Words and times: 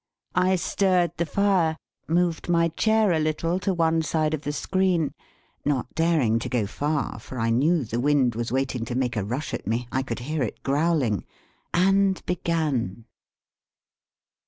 I 0.33 0.55
stirred 0.55 1.11
the 1.17 1.27
fire, 1.27 1.77
moved 2.07 2.49
my 2.49 2.69
chair 2.69 3.11
a 3.11 3.19
little 3.19 3.59
to 3.59 3.71
one 3.71 4.01
side 4.01 4.33
of 4.33 4.41
the 4.41 4.51
screen, 4.51 5.13
not 5.63 5.93
daring 5.93 6.39
to 6.39 6.49
go 6.49 6.65
far, 6.65 7.19
for 7.19 7.37
I 7.39 7.51
knew 7.51 7.83
the 7.85 7.99
wind 7.99 8.33
was 8.33 8.51
waiting 8.51 8.83
to 8.85 8.95
make 8.97 9.15
a 9.15 9.23
rush 9.23 9.53
at 9.53 9.67
me, 9.67 9.87
I 9.91 10.01
could 10.01 10.21
hear 10.25 10.41
it 10.41 10.63
growling, 10.63 11.23
and 11.71 12.25
began. 12.25 13.05